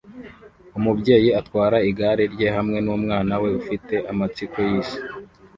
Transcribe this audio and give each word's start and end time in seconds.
Umubyeyi 0.77 1.29
atwara 1.39 1.77
igare 1.89 2.23
rye 2.33 2.47
hamwe 2.57 2.77
numwana 2.85 3.33
we 3.43 3.49
ufite 3.59 3.95
amatsiko 4.11 4.57
yisi 4.69 4.99